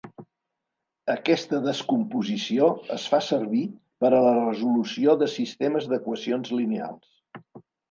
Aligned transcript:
Aquesta 1.15 1.59
descomposició 1.65 2.69
es 2.95 3.05
fa 3.13 3.21
servir 3.27 3.63
per 4.05 4.13
a 4.13 4.23
la 4.29 4.33
resolució 4.39 5.17
de 5.23 5.31
sistemes 5.37 5.89
d'equacions 5.95 6.57
lineals. 6.61 7.63